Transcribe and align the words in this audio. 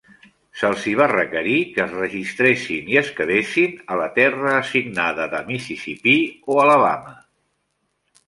Se'ls 0.59 0.85
hi 0.91 0.91
va 0.99 1.05
requerir 1.09 1.57
que 1.73 1.83
es 1.83 1.91
registressin 1.97 2.87
i 2.93 2.95
es 3.01 3.11
quedessin 3.19 3.75
a 3.95 3.99
la 4.01 4.07
terra 4.17 4.55
assignada 4.61 5.29
de 5.35 5.41
Mississippi 5.51 6.15
o 6.55 6.61
Alabama. 6.63 7.13